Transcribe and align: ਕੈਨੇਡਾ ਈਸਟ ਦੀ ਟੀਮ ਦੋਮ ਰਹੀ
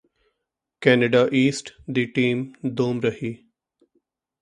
ਕੈਨੇਡਾ 0.81 1.27
ਈਸਟ 1.33 1.71
ਦੀ 1.91 2.05
ਟੀਮ 2.05 2.45
ਦੋਮ 2.67 3.01
ਰਹੀ 3.01 3.35